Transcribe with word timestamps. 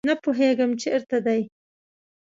نه 0.07 0.13
پوهیږم 0.23 0.71
چیرته 0.81 1.17
دي 1.25 1.41